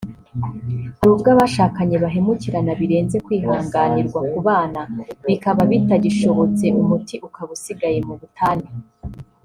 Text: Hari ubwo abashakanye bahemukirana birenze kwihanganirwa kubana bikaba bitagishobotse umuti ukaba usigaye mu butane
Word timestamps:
Hari 0.97 1.07
ubwo 1.15 1.29
abashakanye 1.35 1.95
bahemukirana 2.03 2.71
birenze 2.79 3.17
kwihanganirwa 3.25 4.19
kubana 4.31 4.81
bikaba 5.27 5.61
bitagishobotse 5.71 6.65
umuti 6.81 7.15
ukaba 7.27 7.49
usigaye 7.57 7.99
mu 8.09 8.15
butane 8.21 8.67